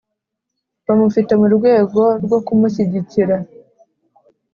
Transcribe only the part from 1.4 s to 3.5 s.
mu rwego rwo kumushyigikira